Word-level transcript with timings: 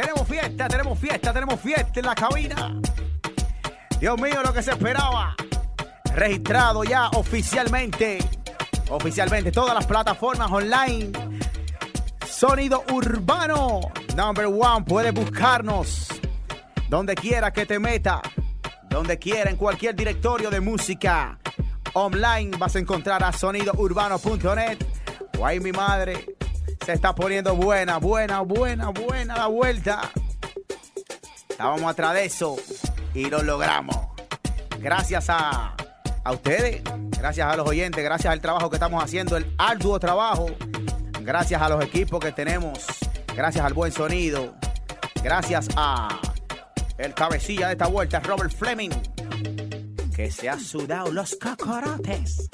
Tenemos 0.00 0.28
fiesta, 0.28 0.68
tenemos 0.68 0.96
fiesta, 0.96 1.32
tenemos 1.32 1.60
fiesta 1.60 1.98
en 1.98 2.06
la 2.06 2.14
cabina. 2.14 2.80
Dios 3.98 4.20
mío, 4.20 4.44
lo 4.44 4.54
que 4.54 4.62
se 4.62 4.70
esperaba. 4.70 5.34
Registrado 6.14 6.84
ya 6.84 7.08
oficialmente. 7.08 8.18
Oficialmente 8.90 9.50
todas 9.50 9.74
las 9.74 9.86
plataformas 9.86 10.52
online. 10.52 11.10
Sonido 12.24 12.84
urbano. 12.92 13.80
Number 14.16 14.46
one. 14.46 14.84
Puedes 14.86 15.12
buscarnos 15.12 16.06
donde 16.88 17.16
quiera 17.16 17.52
que 17.52 17.66
te 17.66 17.80
meta. 17.80 18.22
Donde 18.88 19.18
quiera, 19.18 19.50
en 19.50 19.56
cualquier 19.56 19.96
directorio 19.96 20.48
de 20.48 20.60
música. 20.60 21.40
Online 21.94 22.56
vas 22.56 22.76
a 22.76 22.78
encontrar 22.78 23.24
a 23.24 23.32
sonidourbano.net. 23.32 24.78
Guay, 25.36 25.58
mi 25.58 25.72
madre. 25.72 26.37
Se 26.88 26.94
está 26.94 27.14
poniendo 27.14 27.54
buena, 27.54 27.98
buena, 27.98 28.40
buena, 28.40 28.88
buena 28.88 29.36
la 29.36 29.46
vuelta. 29.46 30.10
Estábamos 31.46 31.82
atrás 31.82 32.14
de 32.14 32.24
eso 32.24 32.56
y 33.12 33.26
lo 33.26 33.42
logramos. 33.42 33.94
Gracias 34.78 35.28
a, 35.28 35.76
a 36.24 36.32
ustedes, 36.32 36.82
gracias 37.10 37.46
a 37.46 37.56
los 37.56 37.68
oyentes, 37.68 38.02
gracias 38.02 38.32
al 38.32 38.40
trabajo 38.40 38.70
que 38.70 38.76
estamos 38.76 39.04
haciendo, 39.04 39.36
el 39.36 39.54
arduo 39.58 40.00
trabajo. 40.00 40.46
Gracias 41.20 41.60
a 41.60 41.68
los 41.68 41.84
equipos 41.84 42.20
que 42.20 42.32
tenemos, 42.32 42.86
gracias 43.36 43.66
al 43.66 43.74
buen 43.74 43.92
sonido, 43.92 44.54
gracias 45.22 45.68
a 45.76 46.18
el 46.96 47.12
cabecilla 47.12 47.66
de 47.66 47.72
esta 47.72 47.88
vuelta, 47.88 48.20
Robert 48.20 48.50
Fleming, 48.50 48.92
que 50.16 50.30
se 50.30 50.48
ha 50.48 50.58
sudado 50.58 51.12
los 51.12 51.36
cocorotes 51.36 52.48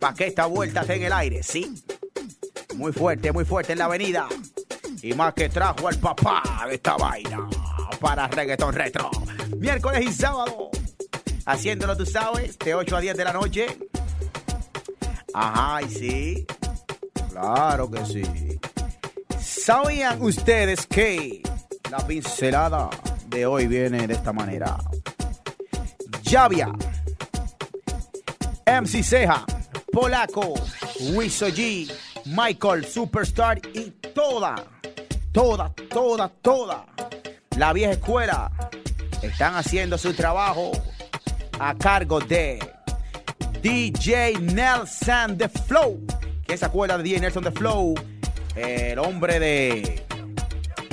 para 0.00 0.14
que 0.14 0.26
esta 0.26 0.46
vuelta 0.46 0.80
esté 0.80 0.96
en 0.96 1.04
el 1.04 1.12
aire, 1.12 1.44
¿sí? 1.44 1.72
Muy 2.74 2.92
fuerte, 2.92 3.32
muy 3.32 3.44
fuerte 3.44 3.72
en 3.72 3.78
la 3.78 3.86
avenida. 3.86 4.28
Y 5.02 5.12
más 5.14 5.34
que 5.34 5.48
trajo 5.48 5.88
al 5.88 5.98
papá 5.98 6.42
de 6.68 6.74
esta 6.74 6.96
vaina 6.96 7.48
para 8.00 8.28
reggaeton 8.28 8.72
retro. 8.72 9.10
Miércoles 9.56 10.04
y 10.06 10.12
sábado. 10.12 10.70
Haciéndolo, 11.46 11.96
tú 11.96 12.06
sabes, 12.06 12.58
de 12.58 12.74
8 12.74 12.96
a 12.96 13.00
10 13.00 13.16
de 13.16 13.24
la 13.24 13.32
noche. 13.32 13.66
Ajá, 15.32 15.82
y 15.82 15.90
sí. 15.90 16.46
Claro 17.30 17.90
que 17.90 18.06
sí. 18.06 18.60
¿Sabían 19.38 20.20
ustedes 20.22 20.86
que 20.86 21.42
la 21.90 22.06
pincelada 22.06 22.90
de 23.26 23.46
hoy 23.46 23.66
viene 23.66 24.06
de 24.06 24.14
esta 24.14 24.32
manera? 24.32 24.76
Javia, 26.24 26.72
MC 28.66 29.02
Ceja, 29.02 29.44
Polaco, 29.92 30.54
Wiso 31.14 31.48
G, 31.48 31.90
Michael, 32.26 32.84
Superstar 32.84 33.60
y 33.74 33.90
toda, 34.14 34.56
toda, 35.32 35.72
toda, 35.88 36.28
toda 36.28 36.86
la 37.56 37.72
vieja 37.72 37.92
escuela 37.92 38.50
están 39.22 39.54
haciendo 39.56 39.98
su 39.98 40.14
trabajo 40.14 40.72
a 41.58 41.74
cargo 41.74 42.20
de 42.20 42.58
DJ 43.62 44.38
Nelson 44.40 45.36
The 45.36 45.48
Flow. 45.48 46.00
Que 46.46 46.54
esa 46.54 46.66
escuela 46.66 46.96
de 46.96 47.04
DJ 47.04 47.20
Nelson 47.20 47.44
The 47.44 47.52
Flow, 47.52 47.94
el 48.56 48.98
hombre 48.98 49.38
de. 49.38 50.04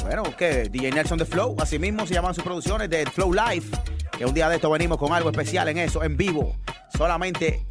Bueno, 0.03 0.23
que 0.37 0.69
DJ 0.69 0.91
Nelson 0.91 1.17
The 1.17 1.25
Flow, 1.25 1.55
así 1.59 1.79
mismo 1.79 2.05
se 2.05 2.13
llaman 2.13 2.33
sus 2.33 2.43
producciones 2.43 2.89
de 2.89 3.05
Flow 3.05 3.33
Life. 3.33 3.75
Que 4.17 4.25
un 4.25 4.33
día 4.33 4.49
de 4.49 4.55
esto 4.55 4.69
venimos 4.69 4.97
con 4.97 5.13
algo 5.13 5.29
especial 5.29 5.67
en 5.69 5.77
eso, 5.77 6.03
en 6.03 6.17
vivo. 6.17 6.55
Solamente 6.95 7.65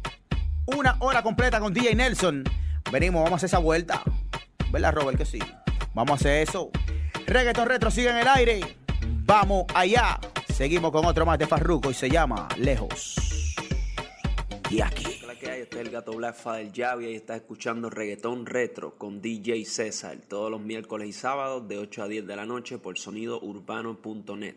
una 0.65 0.95
hora 0.99 1.21
completa 1.21 1.59
con 1.59 1.73
DJ 1.73 1.95
Nelson. 1.95 2.43
Venimos, 2.91 3.23
vamos 3.23 3.33
a 3.33 3.35
hacer 3.37 3.47
esa 3.47 3.59
vuelta. 3.59 4.01
¿Verdad, 4.71 4.93
Robert? 4.93 5.17
Que 5.17 5.25
sí. 5.25 5.39
Vamos 5.93 6.11
a 6.11 6.15
hacer 6.15 6.47
eso. 6.47 6.69
Reggaeton 7.25 7.67
Retro 7.67 7.91
sigue 7.91 8.09
en 8.09 8.17
el 8.17 8.27
aire. 8.27 8.61
Vamos 9.25 9.65
allá. 9.73 10.19
Seguimos 10.53 10.91
con 10.91 11.05
otro 11.05 11.25
más 11.25 11.37
de 11.37 11.47
Farruko 11.47 11.91
y 11.91 11.93
se 11.93 12.09
llama 12.09 12.47
Lejos. 12.57 13.55
Y 14.69 14.81
aquí. 14.81 15.21
¿qué 15.39 15.51
hay? 15.51 15.61
Este 15.61 15.79
es 15.79 15.85
el 15.85 15.91
gato 15.91 16.13
Black 16.13 16.41
del 16.43 16.71
Javia 16.73 17.09
y 17.09 17.15
estás 17.15 17.37
escuchando 17.37 17.89
Reggaetón 17.89 18.45
Retro 18.45 18.97
con 18.97 19.21
DJ 19.21 19.65
César 19.65 20.17
todos 20.27 20.49
los 20.49 20.61
miércoles 20.61 21.09
y 21.09 21.13
sábados 21.13 21.67
de 21.67 21.77
8 21.77 22.03
a 22.03 22.07
10 22.07 22.25
de 22.25 22.35
la 22.35 22.45
noche 22.45 22.77
por 22.77 22.97
sonidourbano.net. 22.97 24.55